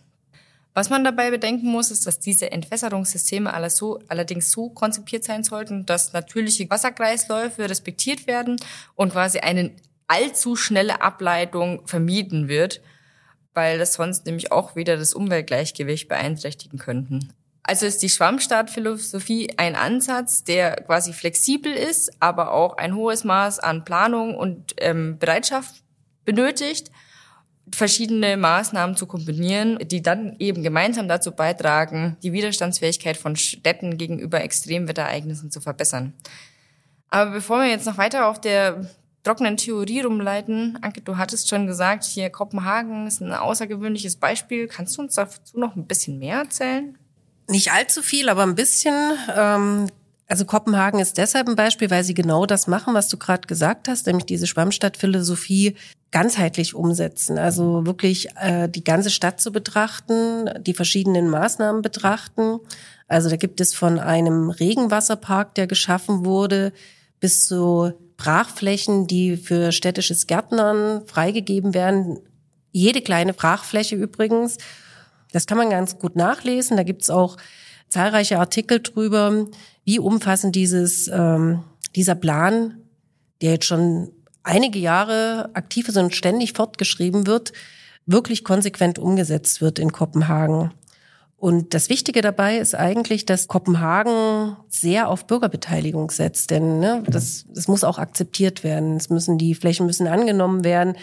Was 0.74 0.90
man 0.90 1.02
dabei 1.02 1.32
bedenken 1.32 1.66
muss, 1.66 1.90
ist, 1.90 2.06
dass 2.06 2.20
diese 2.20 2.52
Entwässerungssysteme 2.52 3.52
allerdings 3.52 4.52
so 4.52 4.68
konzipiert 4.68 5.24
sein 5.24 5.42
sollten, 5.42 5.86
dass 5.86 6.12
natürliche 6.12 6.70
Wasserkreisläufe 6.70 7.68
respektiert 7.68 8.28
werden 8.28 8.60
und 8.94 9.10
quasi 9.10 9.40
eine 9.40 9.72
allzu 10.08 10.56
schnelle 10.56 11.00
Ableitung 11.02 11.86
vermieden 11.86 12.48
wird, 12.48 12.80
weil 13.54 13.78
das 13.78 13.94
sonst 13.94 14.26
nämlich 14.26 14.52
auch 14.52 14.76
wieder 14.76 14.96
das 14.96 15.14
Umweltgleichgewicht 15.14 16.08
beeinträchtigen 16.08 16.78
könnten. 16.78 17.32
Also 17.62 17.84
ist 17.84 18.02
die 18.02 18.08
Schwammstartphilosophie 18.08 19.50
ein 19.58 19.76
Ansatz, 19.76 20.42
der 20.42 20.76
quasi 20.86 21.12
flexibel 21.12 21.72
ist, 21.72 22.10
aber 22.18 22.52
auch 22.52 22.78
ein 22.78 22.94
hohes 22.94 23.24
Maß 23.24 23.58
an 23.58 23.84
Planung 23.84 24.34
und 24.36 24.74
ähm, 24.78 25.18
Bereitschaft 25.18 25.82
benötigt 26.24 26.90
verschiedene 27.74 28.38
Maßnahmen 28.38 28.96
zu 28.96 29.06
kombinieren, 29.06 29.78
die 29.82 30.00
dann 30.00 30.36
eben 30.38 30.62
gemeinsam 30.62 31.08
dazu 31.08 31.32
beitragen, 31.32 32.16
die 32.22 32.32
Widerstandsfähigkeit 32.32 33.16
von 33.16 33.36
Städten 33.36 33.98
gegenüber 33.98 34.40
Extremwetterereignissen 34.40 35.50
zu 35.50 35.60
verbessern. 35.60 36.14
Aber 37.10 37.32
bevor 37.32 37.60
wir 37.60 37.68
jetzt 37.68 37.86
noch 37.86 37.98
weiter 37.98 38.28
auf 38.28 38.40
der 38.40 38.88
trockenen 39.22 39.56
Theorie 39.56 40.00
rumleiten, 40.00 40.78
Anke, 40.80 41.00
du 41.00 41.16
hattest 41.16 41.48
schon 41.48 41.66
gesagt, 41.66 42.04
hier 42.04 42.30
Kopenhagen 42.30 43.06
ist 43.06 43.20
ein 43.20 43.32
außergewöhnliches 43.32 44.16
Beispiel. 44.16 44.68
Kannst 44.68 44.96
du 44.96 45.02
uns 45.02 45.14
dazu 45.14 45.58
noch 45.58 45.76
ein 45.76 45.86
bisschen 45.86 46.18
mehr 46.18 46.38
erzählen? 46.38 46.96
Nicht 47.48 47.72
allzu 47.72 48.02
viel, 48.02 48.28
aber 48.28 48.42
ein 48.42 48.54
bisschen. 48.54 48.94
Ähm 49.34 49.88
also 50.30 50.44
Kopenhagen 50.44 51.00
ist 51.00 51.16
deshalb 51.16 51.48
ein 51.48 51.56
Beispiel, 51.56 51.90
weil 51.90 52.04
sie 52.04 52.12
genau 52.12 52.44
das 52.44 52.66
machen, 52.66 52.92
was 52.92 53.08
du 53.08 53.16
gerade 53.16 53.46
gesagt 53.46 53.88
hast, 53.88 54.06
nämlich 54.06 54.26
diese 54.26 54.46
Schwammstadtphilosophie 54.46 55.74
ganzheitlich 56.10 56.74
umsetzen. 56.74 57.38
Also 57.38 57.86
wirklich 57.86 58.28
äh, 58.36 58.68
die 58.68 58.84
ganze 58.84 59.08
Stadt 59.08 59.40
zu 59.40 59.52
betrachten, 59.52 60.50
die 60.60 60.74
verschiedenen 60.74 61.30
Maßnahmen 61.30 61.80
betrachten. 61.80 62.60
Also 63.08 63.30
da 63.30 63.36
gibt 63.36 63.62
es 63.62 63.74
von 63.74 63.98
einem 63.98 64.50
Regenwasserpark, 64.50 65.54
der 65.54 65.66
geschaffen 65.66 66.26
wurde, 66.26 66.74
bis 67.20 67.46
zu 67.46 67.94
Brachflächen, 68.18 69.06
die 69.06 69.36
für 69.36 69.72
städtisches 69.72 70.26
Gärtnern 70.26 71.06
freigegeben 71.06 71.72
werden. 71.72 72.18
Jede 72.72 73.00
kleine 73.00 73.32
Brachfläche 73.32 73.96
übrigens. 73.96 74.58
Das 75.32 75.46
kann 75.46 75.56
man 75.56 75.70
ganz 75.70 75.98
gut 75.98 76.16
nachlesen. 76.16 76.76
Da 76.76 76.82
gibt's 76.82 77.08
auch 77.08 77.38
zahlreiche 77.88 78.38
Artikel 78.38 78.80
drüber, 78.80 79.46
wie 79.84 79.98
umfassend 79.98 80.54
dieses, 80.54 81.08
ähm, 81.08 81.64
dieser 81.96 82.16
Plan, 82.16 82.82
der 83.40 83.52
jetzt 83.52 83.66
schon 83.66 84.10
einige 84.42 84.78
Jahre 84.78 85.50
aktiv 85.54 85.88
ist 85.88 85.96
und 85.96 86.14
ständig 86.14 86.52
fortgeschrieben 86.54 87.26
wird, 87.26 87.52
wirklich 88.04 88.42
konsequent 88.42 88.98
umgesetzt 88.98 89.60
wird 89.60 89.78
in 89.78 89.92
Kopenhagen. 89.92 90.72
Und 91.38 91.72
das 91.72 91.88
Wichtige 91.88 92.20
dabei 92.20 92.58
ist 92.58 92.74
eigentlich, 92.74 93.24
dass 93.24 93.46
Kopenhagen 93.46 94.56
sehr 94.68 95.08
auf 95.08 95.24
Bürgerbeteiligung 95.28 96.10
setzt, 96.10 96.50
denn 96.50 96.80
ne, 96.80 97.04
das, 97.06 97.46
das 97.54 97.68
muss 97.68 97.84
auch 97.84 97.98
akzeptiert 97.98 98.64
werden. 98.64 98.96
Es 98.96 99.08
müssen 99.08 99.38
die 99.38 99.54
Flächen 99.54 99.86
müssen 99.86 100.08
angenommen 100.08 100.64
werden. 100.64 100.96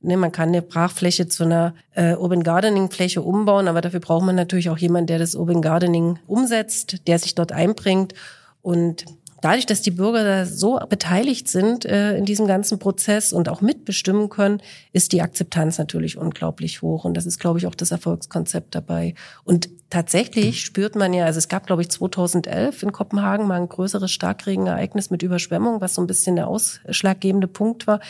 Ne, 0.00 0.16
man 0.16 0.30
kann 0.30 0.50
eine 0.50 0.62
Brachfläche 0.62 1.26
zu 1.26 1.42
einer 1.42 1.74
äh, 1.96 2.14
Urban 2.14 2.44
Gardening 2.44 2.88
Fläche 2.88 3.20
umbauen, 3.20 3.66
aber 3.66 3.80
dafür 3.80 3.98
braucht 3.98 4.24
man 4.24 4.36
natürlich 4.36 4.70
auch 4.70 4.78
jemanden, 4.78 5.08
der 5.08 5.18
das 5.18 5.34
Urban 5.34 5.60
Gardening 5.60 6.20
umsetzt, 6.28 7.08
der 7.08 7.18
sich 7.18 7.34
dort 7.34 7.50
einbringt. 7.50 8.14
Und 8.62 9.06
dadurch, 9.40 9.66
dass 9.66 9.82
die 9.82 9.90
Bürger 9.90 10.24
da 10.24 10.46
so 10.46 10.78
beteiligt 10.88 11.48
sind 11.48 11.84
äh, 11.84 12.16
in 12.16 12.24
diesem 12.24 12.46
ganzen 12.46 12.78
Prozess 12.78 13.32
und 13.32 13.48
auch 13.48 13.60
mitbestimmen 13.60 14.28
können, 14.28 14.62
ist 14.92 15.12
die 15.12 15.22
Akzeptanz 15.22 15.78
natürlich 15.78 16.16
unglaublich 16.16 16.82
hoch. 16.82 17.04
Und 17.04 17.14
das 17.14 17.26
ist, 17.26 17.38
glaube 17.38 17.58
ich, 17.58 17.66
auch 17.66 17.74
das 17.74 17.90
Erfolgskonzept 17.90 18.74
dabei. 18.74 19.14
Und 19.44 19.68
tatsächlich 19.90 20.62
spürt 20.64 20.96
man 20.96 21.12
ja, 21.12 21.24
also 21.24 21.38
es 21.38 21.48
gab, 21.48 21.66
glaube 21.66 21.82
ich, 21.82 21.90
2011 21.90 22.82
in 22.82 22.92
Kopenhagen 22.92 23.46
mal 23.46 23.60
ein 23.60 23.68
größeres 23.68 24.10
Starkregenereignis 24.10 25.10
mit 25.10 25.22
Überschwemmung, 25.22 25.80
was 25.80 25.94
so 25.94 26.00
ein 26.00 26.06
bisschen 26.06 26.36
der 26.36 26.48
ausschlaggebende 26.48 27.48
Punkt 27.48 27.86
war. 27.86 28.00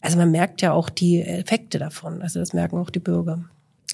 Also 0.00 0.16
man 0.16 0.30
merkt 0.30 0.62
ja 0.62 0.72
auch 0.72 0.90
die 0.90 1.22
Effekte 1.22 1.78
davon. 1.78 2.22
Also 2.22 2.38
das 2.38 2.52
merken 2.52 2.78
auch 2.78 2.90
die 2.90 3.00
Bürger. 3.00 3.44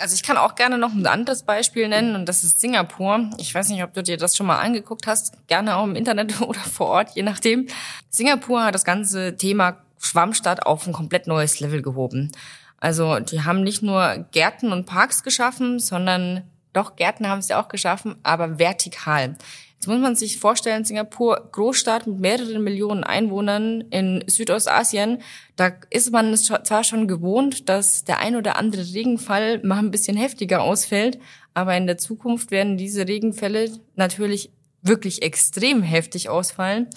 Also 0.01 0.15
ich 0.15 0.25
kann 0.25 0.37
auch 0.37 0.57
gerne 0.57 0.77
noch 0.77 0.93
ein 0.93 1.07
anderes 1.07 1.45
Beispiel 1.45 1.89
nennen 1.89 2.17
und 2.17 2.29
das 2.29 2.43
ist 2.43 2.61
Singapur. 2.61 3.31
Ich 3.39 3.55
weiß 3.55 3.69
nicht, 3.69 3.85
ob 3.85 3.95
du 3.95 4.03
dir 4.03 4.17
das 4.17 4.37
schon 4.37 4.47
mal 4.47 4.59
angeguckt 4.59 5.07
hast, 5.07 5.35
gerne 5.47 5.77
auch 5.77 5.85
im 5.85 5.95
Internet 5.95 6.41
oder 6.43 6.61
vor 6.61 6.89
Ort, 6.89 7.11
je 7.15 7.23
nachdem. 7.23 7.69
Singapur 8.11 8.65
hat 8.65 8.75
das 8.75 8.85
ganze 8.85 9.37
Thema 9.37 9.79
Schwammstadt 9.99 10.67
auf 10.67 10.87
ein 10.87 10.93
komplett 10.93 11.27
neues 11.27 11.61
Level 11.61 11.81
gehoben. 11.81 12.33
Also 12.79 13.21
die 13.21 13.43
haben 13.45 13.63
nicht 13.63 13.83
nur 13.83 14.27
Gärten 14.33 14.73
und 14.73 14.85
Parks 14.85 15.23
geschaffen, 15.23 15.79
sondern 15.79 16.43
doch 16.73 16.97
Gärten 16.97 17.29
haben 17.29 17.41
sie 17.41 17.55
auch 17.55 17.69
geschaffen, 17.69 18.17
aber 18.25 18.59
vertikal. 18.59 19.37
Jetzt 19.85 19.91
muss 19.91 20.01
man 20.01 20.17
sich 20.17 20.39
vorstellen, 20.39 20.87
Singapur, 20.87 21.51
Großstadt 21.53 22.07
mit 22.07 22.19
mehreren 22.19 22.65
Millionen 22.65 23.05
Einwohnern 23.05 23.83
in 23.91 24.25
Südostasien, 24.27 25.19
da 25.57 25.73
ist 25.91 26.11
man 26.11 26.33
es 26.33 26.45
zwar 26.47 26.85
schon 26.85 27.07
gewohnt, 27.07 27.69
dass 27.69 28.03
der 28.03 28.19
ein 28.19 28.35
oder 28.35 28.57
andere 28.57 28.81
Regenfall 28.95 29.63
mal 29.63 29.81
ein 29.81 29.91
bisschen 29.91 30.17
heftiger 30.17 30.63
ausfällt, 30.63 31.19
aber 31.53 31.77
in 31.77 31.87
der 31.87 31.99
Zukunft 31.99 32.51
werden 32.51 32.79
diese 32.79 33.07
Regenfälle 33.07 33.73
natürlich 33.95 34.49
wirklich 34.81 35.21
extrem 35.21 35.83
heftig 35.83 36.31
ausfallen. 36.31 36.89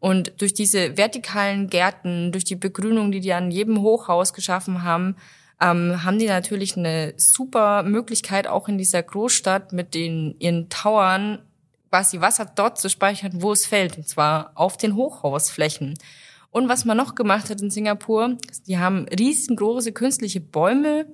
Und 0.00 0.32
durch 0.38 0.52
diese 0.52 0.96
vertikalen 0.96 1.70
Gärten, 1.70 2.32
durch 2.32 2.42
die 2.42 2.56
Begrünung, 2.56 3.12
die 3.12 3.20
die 3.20 3.34
an 3.34 3.52
jedem 3.52 3.82
Hochhaus 3.82 4.34
geschaffen 4.34 4.82
haben, 4.82 5.14
ähm, 5.60 6.02
haben 6.02 6.18
die 6.18 6.26
natürlich 6.26 6.76
eine 6.76 7.14
super 7.16 7.84
Möglichkeit, 7.84 8.48
auch 8.48 8.66
in 8.66 8.78
dieser 8.78 9.04
Großstadt 9.04 9.72
mit 9.72 9.94
den 9.94 10.34
ihren 10.40 10.68
Towern 10.70 11.38
quasi 11.92 12.22
Wasser 12.22 12.46
dort 12.46 12.78
zu 12.78 12.88
speichern, 12.88 13.42
wo 13.42 13.52
es 13.52 13.66
fällt, 13.66 13.98
und 13.98 14.08
zwar 14.08 14.52
auf 14.54 14.78
den 14.78 14.96
Hochhausflächen. 14.96 15.98
Und 16.50 16.66
was 16.70 16.86
man 16.86 16.96
noch 16.96 17.14
gemacht 17.14 17.50
hat 17.50 17.60
in 17.60 17.70
Singapur, 17.70 18.38
die 18.66 18.78
haben 18.78 19.06
riesengroße 19.08 19.92
künstliche 19.92 20.40
Bäume 20.40 21.04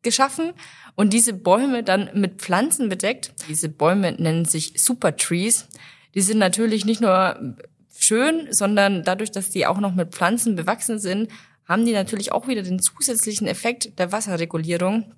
geschaffen 0.00 0.54
und 0.94 1.12
diese 1.12 1.34
Bäume 1.34 1.82
dann 1.82 2.08
mit 2.14 2.40
Pflanzen 2.40 2.88
bedeckt. 2.88 3.34
Diese 3.50 3.68
Bäume 3.68 4.12
nennen 4.12 4.46
sich 4.46 4.82
Super 4.82 5.16
Trees. 5.16 5.68
Die 6.14 6.22
sind 6.22 6.38
natürlich 6.38 6.86
nicht 6.86 7.02
nur 7.02 7.56
schön, 7.94 8.48
sondern 8.50 9.04
dadurch, 9.04 9.32
dass 9.32 9.50
die 9.50 9.66
auch 9.66 9.80
noch 9.80 9.94
mit 9.94 10.14
Pflanzen 10.14 10.56
bewachsen 10.56 10.98
sind, 10.98 11.30
haben 11.68 11.84
die 11.84 11.92
natürlich 11.92 12.32
auch 12.32 12.48
wieder 12.48 12.62
den 12.62 12.78
zusätzlichen 12.78 13.46
Effekt 13.46 13.98
der 13.98 14.12
Wasserregulierung. 14.12 15.12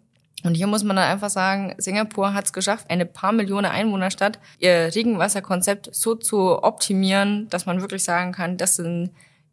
Und 0.44 0.54
hier 0.54 0.66
muss 0.68 0.84
man 0.84 0.96
dann 0.96 1.10
einfach 1.10 1.30
sagen, 1.30 1.74
Singapur 1.78 2.32
hat 2.32 2.46
es 2.46 2.52
geschafft, 2.52 2.90
eine 2.90 3.06
paar 3.06 3.32
Millionen 3.32 3.66
Einwohnerstadt, 3.66 4.38
ihr 4.58 4.94
Regenwasserkonzept 4.94 5.94
so 5.94 6.14
zu 6.14 6.62
optimieren, 6.62 7.48
dass 7.50 7.66
man 7.66 7.80
wirklich 7.80 8.04
sagen 8.04 8.32
kann, 8.32 8.56
das 8.56 8.76
sind 8.76 9.10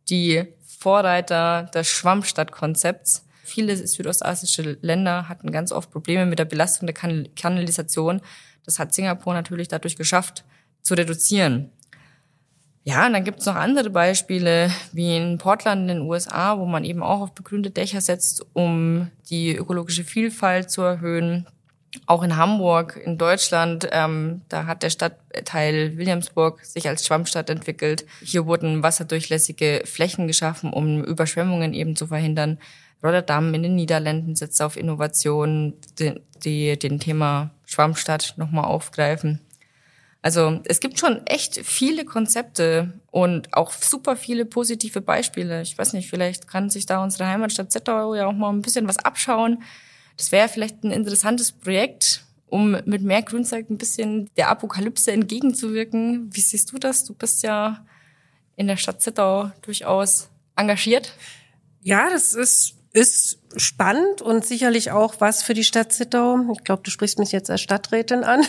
die 0.09 0.45
Vorreiter 0.77 1.63
des 1.73 1.87
Schwammstadtkonzepts. 1.87 3.25
Viele 3.43 3.75
südostasische 3.75 4.77
Länder 4.81 5.27
hatten 5.29 5.51
ganz 5.51 5.71
oft 5.71 5.91
Probleme 5.91 6.25
mit 6.25 6.39
der 6.39 6.45
Belastung 6.45 6.87
der 6.87 6.95
Kanalisation. 7.35 8.21
Das 8.65 8.79
hat 8.79 8.93
Singapur 8.93 9.33
natürlich 9.33 9.67
dadurch 9.67 9.95
geschafft, 9.95 10.43
zu 10.81 10.93
reduzieren. 10.93 11.71
Ja, 12.87 13.07
und 13.07 13.13
dann 13.13 13.23
gibt's 13.23 13.47
noch 13.47 13.55
andere 13.55 13.89
Beispiele, 13.89 14.69
wie 14.91 15.17
in 15.17 15.39
Portland 15.39 15.81
in 15.81 15.87
den 15.87 16.01
USA, 16.01 16.59
wo 16.59 16.65
man 16.65 16.85
eben 16.85 17.01
auch 17.01 17.21
auf 17.21 17.31
begrünte 17.33 17.71
Dächer 17.71 17.99
setzt, 17.99 18.45
um 18.53 19.09
die 19.27 19.55
ökologische 19.55 20.03
Vielfalt 20.03 20.69
zu 20.69 20.83
erhöhen. 20.83 21.47
Auch 22.05 22.21
in 22.21 22.37
Hamburg, 22.37 23.01
in 23.03 23.17
Deutschland, 23.17 23.87
ähm, 23.91 24.41
da 24.49 24.67
hat 24.67 24.83
der 24.83 24.91
Stadtteil 24.91 25.97
Williamsburg 25.97 26.63
sich 26.63 26.87
als 26.87 27.07
Schwammstadt 27.07 27.49
entwickelt. 27.49 28.05
Hier 28.21 28.45
wurden 28.45 28.83
wasserdurchlässige 28.83 29.81
Flächen 29.85 30.27
geschaffen, 30.27 30.71
um 30.71 31.03
Überschwemmungen 31.03 31.73
eben 31.73 31.95
zu 31.95 32.05
verhindern. 32.05 32.59
Rotterdam 33.03 33.51
in 33.55 33.63
den 33.63 33.75
Niederlanden 33.75 34.35
setzt 34.35 34.61
auf 34.61 34.77
Innovationen, 34.77 35.73
die, 35.97 36.21
die 36.43 36.77
den 36.77 36.99
Thema 36.99 37.49
Schwammstadt 37.65 38.35
nochmal 38.37 38.65
aufgreifen. 38.65 39.41
Also 40.25 40.59
es 40.63 40.79
gibt 40.79 40.97
schon 40.97 41.23
echt 41.27 41.63
viele 41.63 42.03
Konzepte 42.03 42.99
und 43.11 43.53
auch 43.53 43.71
super 43.71 44.15
viele 44.15 44.43
positive 44.43 44.99
Beispiele. 44.99 45.61
Ich 45.61 45.77
weiß 45.77 45.93
nicht, 45.93 46.09
vielleicht 46.09 46.47
kann 46.47 46.71
sich 46.71 46.87
da 46.87 47.03
unsere 47.03 47.27
Heimatstadt 47.27 47.71
Zittau 47.71 48.15
ja 48.15 48.25
auch 48.25 48.33
mal 48.33 48.49
ein 48.49 48.63
bisschen 48.63 48.87
was 48.87 48.97
abschauen. 48.97 49.61
Das 50.17 50.31
wäre 50.31 50.49
vielleicht 50.49 50.83
ein 50.83 50.89
interessantes 50.89 51.51
Projekt, 51.51 52.25
um 52.47 52.71
mit 52.71 53.03
mehr 53.03 53.21
Grünzeug 53.21 53.69
ein 53.69 53.77
bisschen 53.77 54.27
der 54.35 54.49
Apokalypse 54.49 55.11
entgegenzuwirken. 55.11 56.31
Wie 56.33 56.41
siehst 56.41 56.71
du 56.71 56.79
das? 56.79 57.03
Du 57.03 57.13
bist 57.13 57.43
ja 57.43 57.85
in 58.55 58.65
der 58.65 58.77
Stadt 58.77 59.03
Zittau 59.03 59.51
durchaus 59.61 60.29
engagiert. 60.55 61.13
Ja, 61.83 62.09
das 62.09 62.33
ist, 62.33 62.73
ist 62.95 63.39
spannend 63.57 64.21
und 64.21 64.45
sicherlich 64.45 64.91
auch 64.91 65.15
was 65.19 65.43
für 65.43 65.53
die 65.53 65.65
Stadt 65.65 65.91
Zittau. 65.91 66.39
Ich 66.53 66.63
glaube, 66.63 66.81
du 66.83 66.91
sprichst 66.91 67.19
mich 67.19 67.31
jetzt 67.33 67.49
als 67.49 67.61
Stadträtin 67.61 68.23
an. 68.23 68.41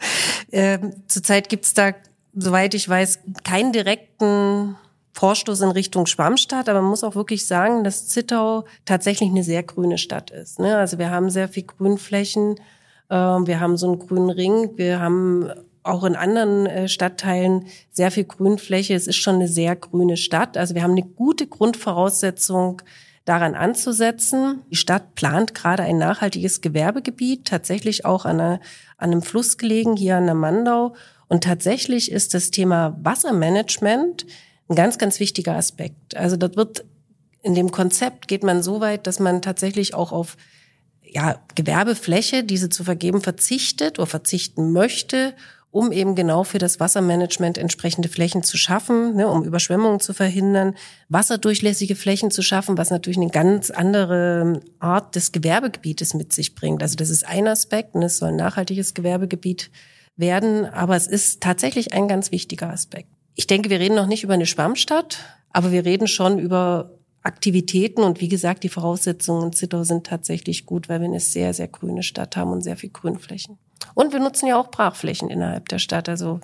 ähm, 0.52 0.94
zurzeit 1.06 1.50
gibt's 1.50 1.74
da, 1.74 1.92
soweit 2.34 2.72
ich 2.74 2.88
weiß, 2.88 3.20
keinen 3.44 3.72
direkten 3.72 4.76
Vorstoß 5.12 5.60
in 5.60 5.70
Richtung 5.70 6.06
Schwammstadt, 6.06 6.68
aber 6.68 6.80
man 6.80 6.90
muss 6.90 7.04
auch 7.04 7.14
wirklich 7.14 7.46
sagen, 7.46 7.84
dass 7.84 8.08
Zittau 8.08 8.64
tatsächlich 8.86 9.28
eine 9.28 9.44
sehr 9.44 9.62
grüne 9.62 9.98
Stadt 9.98 10.30
ist. 10.30 10.58
Ne? 10.58 10.78
Also 10.78 10.98
wir 10.98 11.10
haben 11.10 11.28
sehr 11.28 11.48
viel 11.48 11.64
Grünflächen, 11.64 12.56
äh, 13.10 13.14
wir 13.14 13.60
haben 13.60 13.76
so 13.76 13.86
einen 13.86 13.98
grünen 13.98 14.30
Ring, 14.30 14.70
wir 14.76 15.00
haben 15.00 15.50
auch 15.82 16.04
in 16.04 16.16
anderen 16.16 16.66
äh, 16.66 16.88
Stadtteilen 16.88 17.66
sehr 17.90 18.10
viel 18.10 18.24
Grünfläche. 18.24 18.94
Es 18.94 19.06
ist 19.06 19.16
schon 19.16 19.36
eine 19.36 19.48
sehr 19.48 19.76
grüne 19.76 20.16
Stadt. 20.16 20.56
Also 20.56 20.74
wir 20.74 20.82
haben 20.82 20.92
eine 20.92 21.02
gute 21.02 21.46
Grundvoraussetzung, 21.46 22.80
daran 23.30 23.54
anzusetzen. 23.54 24.62
Die 24.72 24.76
Stadt 24.76 25.14
plant 25.14 25.54
gerade 25.54 25.84
ein 25.84 25.98
nachhaltiges 25.98 26.60
Gewerbegebiet, 26.62 27.44
tatsächlich 27.44 28.04
auch 28.04 28.24
an, 28.24 28.40
einer, 28.40 28.60
an 28.96 29.12
einem 29.12 29.22
Fluss 29.22 29.56
gelegen, 29.56 29.96
hier 29.96 30.16
an 30.16 30.26
der 30.26 30.34
Mandau. 30.34 30.96
Und 31.28 31.44
tatsächlich 31.44 32.10
ist 32.10 32.34
das 32.34 32.50
Thema 32.50 32.98
Wassermanagement 33.04 34.26
ein 34.68 34.74
ganz, 34.74 34.98
ganz 34.98 35.20
wichtiger 35.20 35.54
Aspekt. 35.54 36.16
Also 36.16 36.36
das 36.36 36.56
wird 36.56 36.84
in 37.42 37.54
dem 37.54 37.70
Konzept 37.70 38.26
geht 38.26 38.42
man 38.42 38.64
so 38.64 38.80
weit, 38.80 39.06
dass 39.06 39.20
man 39.20 39.42
tatsächlich 39.42 39.94
auch 39.94 40.10
auf 40.10 40.36
ja, 41.04 41.40
Gewerbefläche, 41.54 42.42
diese 42.42 42.68
zu 42.68 42.82
vergeben, 42.82 43.20
verzichtet 43.20 44.00
oder 44.00 44.06
verzichten 44.06 44.72
möchte 44.72 45.34
um 45.72 45.92
eben 45.92 46.14
genau 46.14 46.42
für 46.42 46.58
das 46.58 46.80
Wassermanagement 46.80 47.56
entsprechende 47.56 48.08
Flächen 48.08 48.42
zu 48.42 48.56
schaffen, 48.56 49.14
ne, 49.14 49.28
um 49.28 49.44
Überschwemmungen 49.44 50.00
zu 50.00 50.12
verhindern, 50.12 50.74
wasserdurchlässige 51.08 51.94
Flächen 51.94 52.30
zu 52.30 52.42
schaffen, 52.42 52.76
was 52.76 52.90
natürlich 52.90 53.18
eine 53.18 53.30
ganz 53.30 53.70
andere 53.70 54.60
Art 54.80 55.14
des 55.14 55.30
Gewerbegebietes 55.30 56.14
mit 56.14 56.32
sich 56.32 56.54
bringt. 56.54 56.82
Also 56.82 56.96
das 56.96 57.10
ist 57.10 57.26
ein 57.26 57.46
Aspekt 57.46 57.94
und 57.94 58.02
es 58.02 58.18
soll 58.18 58.30
ein 58.30 58.36
nachhaltiges 58.36 58.94
Gewerbegebiet 58.94 59.70
werden, 60.16 60.66
aber 60.66 60.96
es 60.96 61.06
ist 61.06 61.40
tatsächlich 61.40 61.92
ein 61.92 62.08
ganz 62.08 62.32
wichtiger 62.32 62.70
Aspekt. 62.70 63.08
Ich 63.36 63.46
denke, 63.46 63.70
wir 63.70 63.78
reden 63.78 63.94
noch 63.94 64.06
nicht 64.06 64.24
über 64.24 64.34
eine 64.34 64.46
Schwammstadt, 64.46 65.18
aber 65.52 65.70
wir 65.70 65.84
reden 65.84 66.08
schon 66.08 66.38
über 66.38 66.98
Aktivitäten 67.22 68.02
und 68.02 68.20
wie 68.20 68.28
gesagt, 68.28 68.64
die 68.64 68.68
Voraussetzungen 68.68 69.46
in 69.46 69.52
Zittau 69.52 69.84
sind 69.84 70.06
tatsächlich 70.06 70.66
gut, 70.66 70.88
weil 70.88 71.00
wir 71.00 71.06
eine 71.06 71.20
sehr, 71.20 71.54
sehr 71.54 71.68
grüne 71.68 72.02
Stadt 72.02 72.36
haben 72.36 72.50
und 72.50 72.62
sehr 72.62 72.76
viel 72.76 72.90
Grünflächen. 72.90 73.58
Und 73.94 74.12
wir 74.12 74.20
nutzen 74.20 74.46
ja 74.46 74.58
auch 74.58 74.70
Brachflächen 74.70 75.30
innerhalb 75.30 75.68
der 75.68 75.78
Stadt. 75.78 76.08
Also 76.08 76.40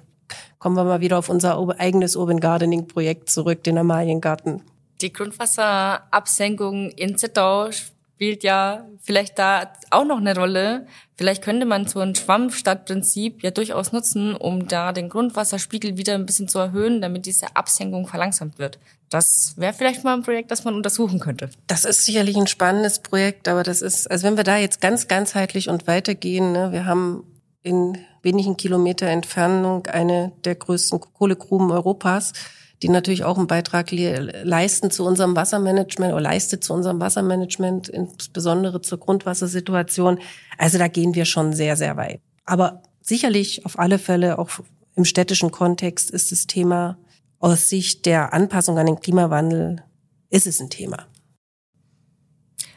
kommen 0.58 0.76
wir 0.76 0.84
mal 0.84 1.00
wieder 1.00 1.18
auf 1.18 1.28
unser 1.28 1.58
eigenes 1.78 2.16
Urban 2.16 2.40
Gardening 2.40 2.88
Projekt 2.88 3.30
zurück, 3.30 3.64
den 3.64 3.78
Amaliengarten. 3.78 4.62
Die 5.00 5.12
Grundwasserabsenkung 5.12 6.90
in 6.90 7.18
Zittau 7.18 7.68
spielt 8.16 8.44
ja 8.44 8.86
vielleicht 9.02 9.38
da 9.38 9.74
auch 9.90 10.06
noch 10.06 10.16
eine 10.16 10.34
Rolle. 10.34 10.86
Vielleicht 11.18 11.44
könnte 11.44 11.66
man 11.66 11.86
so 11.86 12.00
ein 12.00 12.14
Schwammstadtprinzip 12.14 13.42
ja 13.42 13.50
durchaus 13.50 13.92
nutzen, 13.92 14.34
um 14.34 14.66
da 14.68 14.92
den 14.92 15.10
Grundwasserspiegel 15.10 15.98
wieder 15.98 16.14
ein 16.14 16.24
bisschen 16.24 16.48
zu 16.48 16.58
erhöhen, 16.58 17.02
damit 17.02 17.26
diese 17.26 17.54
Absenkung 17.54 18.06
verlangsamt 18.06 18.58
wird. 18.58 18.78
Das 19.10 19.52
wäre 19.58 19.74
vielleicht 19.74 20.02
mal 20.02 20.14
ein 20.14 20.22
Projekt, 20.22 20.50
das 20.50 20.64
man 20.64 20.74
untersuchen 20.74 21.20
könnte. 21.20 21.50
Das 21.66 21.84
ist 21.84 22.06
sicherlich 22.06 22.38
ein 22.38 22.46
spannendes 22.46 23.00
Projekt, 23.00 23.48
aber 23.48 23.62
das 23.62 23.82
ist, 23.82 24.10
also 24.10 24.26
wenn 24.26 24.38
wir 24.38 24.44
da 24.44 24.56
jetzt 24.56 24.80
ganz 24.80 25.08
ganzheitlich 25.08 25.68
und 25.68 25.86
weitergehen, 25.86 26.52
ne, 26.52 26.72
wir 26.72 26.86
haben 26.86 27.22
in 27.60 27.98
wenigen 28.22 28.56
Kilometer 28.56 29.08
Entfernung 29.08 29.86
eine 29.88 30.32
der 30.46 30.54
größten 30.54 31.00
Kohlegruben 31.00 31.70
Europas 31.70 32.32
die 32.82 32.88
natürlich 32.88 33.24
auch 33.24 33.38
einen 33.38 33.46
Beitrag 33.46 33.90
le 33.90 34.42
leisten 34.44 34.90
zu 34.90 35.04
unserem 35.04 35.34
Wassermanagement 35.34 36.12
oder 36.12 36.22
leistet 36.22 36.62
zu 36.62 36.74
unserem 36.74 37.00
Wassermanagement, 37.00 37.88
insbesondere 37.88 38.82
zur 38.82 38.98
Grundwassersituation. 38.98 40.18
Also 40.58 40.78
da 40.78 40.88
gehen 40.88 41.14
wir 41.14 41.24
schon 41.24 41.52
sehr, 41.52 41.76
sehr 41.76 41.96
weit. 41.96 42.20
Aber 42.44 42.82
sicherlich 43.00 43.64
auf 43.64 43.78
alle 43.78 43.98
Fälle 43.98 44.38
auch 44.38 44.50
im 44.94 45.04
städtischen 45.04 45.50
Kontext 45.50 46.10
ist 46.10 46.32
das 46.32 46.46
Thema 46.46 46.98
aus 47.38 47.68
Sicht 47.68 48.06
der 48.06 48.32
Anpassung 48.32 48.78
an 48.78 48.86
den 48.86 49.00
Klimawandel 49.00 49.82
ist 50.30 50.46
es 50.46 50.60
ein 50.60 50.70
Thema. 50.70 51.06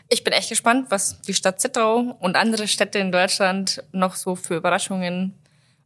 Ich 0.09 0.23
bin 0.23 0.33
echt 0.33 0.49
gespannt, 0.49 0.87
was 0.89 1.21
die 1.21 1.33
Stadt 1.33 1.61
Zittau 1.61 2.17
und 2.19 2.35
andere 2.35 2.67
Städte 2.67 2.99
in 2.99 3.11
Deutschland 3.11 3.83
noch 3.91 4.15
so 4.15 4.35
für 4.35 4.55
Überraschungen 4.55 5.35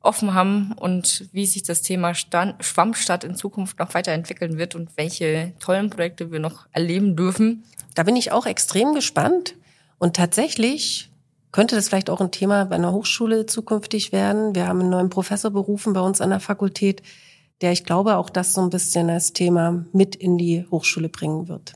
offen 0.04 0.34
haben 0.34 0.74
und 0.74 1.28
wie 1.32 1.46
sich 1.46 1.63
das 1.63 1.82
Thema 1.82 2.13
Stand, 2.13 2.63
Schwammstadt 2.63 3.24
in 3.24 3.36
Zukunft 3.36 3.80
noch 3.80 3.94
weiterentwickeln 3.94 4.58
wird 4.58 4.76
und 4.76 4.96
welche 4.98 5.54
tollen 5.60 5.89
Projekte 5.89 6.32
wir 6.32 6.39
noch 6.39 6.68
erleben 6.72 7.16
dürfen. 7.16 7.63
Da 7.96 8.04
bin 8.04 8.16
ich 8.16 8.32
auch 8.32 8.46
extrem 8.46 8.94
gespannt. 8.94 9.56
Und 9.98 10.16
tatsächlich 10.16 11.10
könnte 11.54 11.76
das 11.76 11.88
vielleicht 11.88 12.10
auch 12.10 12.20
ein 12.20 12.32
Thema 12.32 12.66
bei 12.66 12.76
einer 12.76 12.92
Hochschule 12.92 13.46
zukünftig 13.46 14.12
werden. 14.12 14.54
Wir 14.56 14.68
haben 14.68 14.82
einen 14.82 14.89
neuen 14.89 15.10
Professor 15.10 15.52
berufen 15.52 15.94
bei 15.94 16.02
uns 16.02 16.20
an 16.20 16.32
der 16.32 16.42
Fakultät, 16.42 17.02
der 17.62 17.72
ich 17.72 17.86
glaube 17.86 18.18
auch 18.18 18.30
das 18.30 18.54
so 18.54 18.62
ein 18.62 18.70
bisschen 18.70 19.10
als 19.10 19.32
Thema 19.32 19.86
mit 19.94 20.16
in 20.16 20.38
die 20.38 20.66
Hochschule 20.70 21.08
bringen 21.08 21.48
wird. 21.48 21.74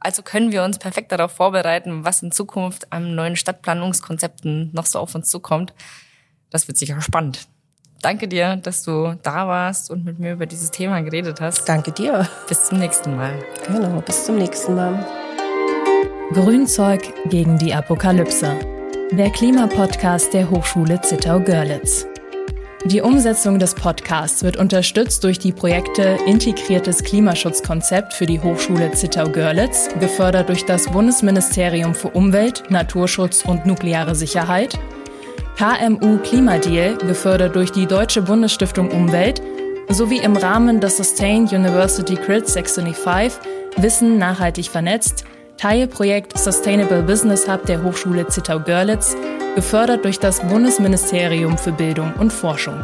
Also 0.00 0.22
können 0.22 0.50
wir 0.50 0.64
uns 0.64 0.78
perfekt 0.78 1.12
darauf 1.12 1.32
vorbereiten, 1.32 2.04
was 2.04 2.22
in 2.22 2.32
Zukunft 2.32 2.90
an 2.92 3.14
neuen 3.14 3.36
Stadtplanungskonzepten 3.36 4.70
noch 4.72 4.86
so 4.86 4.98
auf 4.98 5.14
uns 5.14 5.28
zukommt. 5.28 5.74
Das 6.48 6.66
wird 6.66 6.78
sicher 6.78 7.00
spannend. 7.00 7.46
Danke 8.02 8.28
dir, 8.28 8.56
dass 8.56 8.82
du 8.82 9.14
da 9.22 9.46
warst 9.46 9.90
und 9.90 10.04
mit 10.04 10.18
mir 10.18 10.32
über 10.32 10.46
dieses 10.46 10.70
Thema 10.70 11.00
geredet 11.02 11.40
hast. 11.40 11.68
Danke 11.68 11.92
dir. 11.92 12.26
Bis 12.48 12.66
zum 12.66 12.78
nächsten 12.78 13.14
Mal. 13.14 13.32
Genau, 13.66 14.00
bis 14.00 14.24
zum 14.24 14.36
nächsten 14.36 14.74
Mal. 14.74 15.04
Grünzeug 16.32 17.02
gegen 17.28 17.58
die 17.58 17.74
Apokalypse. 17.74 18.56
Der 19.12 19.28
Klimapodcast 19.30 20.32
der 20.32 20.48
Hochschule 20.48 21.00
Zittau-Görlitz. 21.02 22.06
Die 22.86 23.02
Umsetzung 23.02 23.58
des 23.58 23.74
Podcasts 23.74 24.42
wird 24.42 24.56
unterstützt 24.56 25.22
durch 25.24 25.38
die 25.38 25.52
Projekte 25.52 26.16
Integriertes 26.26 27.02
Klimaschutzkonzept 27.02 28.14
für 28.14 28.24
die 28.24 28.40
Hochschule 28.40 28.92
Zittau-Görlitz, 28.92 29.90
gefördert 30.00 30.48
durch 30.48 30.64
das 30.64 30.86
Bundesministerium 30.86 31.94
für 31.94 32.08
Umwelt, 32.08 32.62
Naturschutz 32.70 33.44
und 33.44 33.66
nukleare 33.66 34.14
Sicherheit 34.14 34.78
KMU 35.60 36.16
Klimadeal, 36.22 36.96
gefördert 36.96 37.54
durch 37.54 37.70
die 37.70 37.84
Deutsche 37.84 38.22
Bundesstiftung 38.22 38.90
Umwelt, 38.92 39.42
sowie 39.90 40.16
im 40.16 40.34
Rahmen 40.34 40.80
des 40.80 40.96
Sustain 40.96 41.42
University 41.42 42.14
Grid 42.14 42.48
625 42.48 43.38
Wissen 43.76 44.16
nachhaltig 44.16 44.70
vernetzt, 44.70 45.26
Teilprojekt 45.58 46.38
Sustainable 46.38 47.02
Business 47.02 47.46
Hub 47.46 47.66
der 47.66 47.82
Hochschule 47.82 48.26
Zittau-Görlitz, 48.26 49.14
gefördert 49.54 50.06
durch 50.06 50.18
das 50.18 50.40
Bundesministerium 50.40 51.58
für 51.58 51.72
Bildung 51.72 52.14
und 52.18 52.32
Forschung. 52.32 52.82